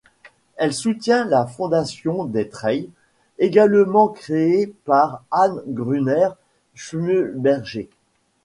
[0.57, 2.89] Elle soutient la fondation des Treilles,
[3.37, 6.29] également créée par Anne Gruner
[6.73, 7.87] Schlumberger.